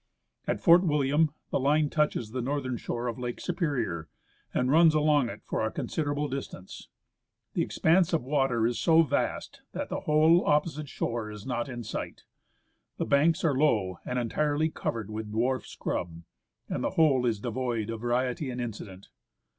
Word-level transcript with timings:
At 0.47 0.59
Fort 0.59 0.83
William 0.83 1.29
the 1.51 1.59
line 1.59 1.87
touches 1.91 2.31
the 2.31 2.41
northern 2.41 2.75
shore 2.75 3.05
of 3.07 3.19
Lake 3.19 3.39
Superior, 3.39 4.09
and 4.51 4.71
runs 4.71 4.95
along 4.95 5.29
it 5.29 5.43
for 5.45 5.63
a 5.63 5.69
considerable 5.69 6.27
distance. 6.27 6.87
The 7.53 7.61
expanse 7.61 8.11
of 8.11 8.23
water 8.23 8.65
is 8.65 8.79
so 8.79 9.03
vast 9.03 9.61
that 9.73 9.89
the 9.89 10.01
opposite 10.07 10.89
shore 10.89 11.29
is 11.29 11.45
not 11.45 11.69
in 11.69 11.83
sight. 11.83 12.23
The 12.97 13.05
banks 13.05 13.43
are 13.45 13.53
low 13.53 13.99
and 14.03 14.17
entirely 14.17 14.71
covered 14.71 15.11
with 15.11 15.31
dwarf 15.31 15.67
scrub, 15.67 16.23
and 16.67 16.83
the 16.83 16.89
whole 16.97 17.27
is 17.27 17.39
devoid 17.39 17.91
of 17.91 18.01
variety 18.01 18.49
and 18.49 18.59
incident. 18.59 19.09